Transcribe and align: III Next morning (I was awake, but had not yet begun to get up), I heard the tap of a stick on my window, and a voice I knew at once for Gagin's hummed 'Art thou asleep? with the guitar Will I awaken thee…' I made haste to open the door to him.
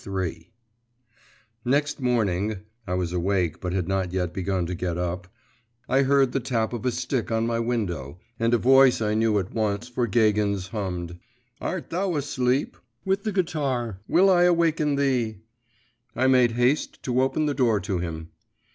III 0.03 0.49
Next 1.63 2.01
morning 2.01 2.57
(I 2.87 2.95
was 2.95 3.13
awake, 3.13 3.61
but 3.61 3.71
had 3.71 3.87
not 3.87 4.11
yet 4.11 4.33
begun 4.33 4.65
to 4.65 4.73
get 4.73 4.97
up), 4.97 5.27
I 5.87 6.01
heard 6.01 6.31
the 6.31 6.39
tap 6.39 6.73
of 6.73 6.87
a 6.87 6.91
stick 6.91 7.31
on 7.31 7.45
my 7.45 7.59
window, 7.59 8.19
and 8.39 8.51
a 8.51 8.57
voice 8.57 8.99
I 8.99 9.13
knew 9.13 9.37
at 9.37 9.53
once 9.53 9.87
for 9.87 10.07
Gagin's 10.07 10.69
hummed 10.69 11.19
'Art 11.61 11.91
thou 11.91 12.15
asleep? 12.15 12.77
with 13.05 13.25
the 13.25 13.31
guitar 13.31 13.99
Will 14.07 14.27
I 14.31 14.45
awaken 14.45 14.95
thee…' 14.95 15.37
I 16.15 16.25
made 16.25 16.53
haste 16.53 17.03
to 17.03 17.21
open 17.21 17.45
the 17.45 17.53
door 17.53 17.79
to 17.81 17.99
him. 17.99 18.31